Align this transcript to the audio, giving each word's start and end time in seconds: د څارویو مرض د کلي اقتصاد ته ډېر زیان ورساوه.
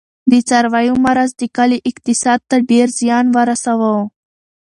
د 0.31 0.33
څارویو 0.47 0.95
مرض 1.05 1.29
د 1.41 1.41
کلي 1.57 1.79
اقتصاد 1.89 2.39
ته 2.49 2.55
ډېر 2.69 2.87
زیان 2.99 3.25
ورساوه. 3.35 3.95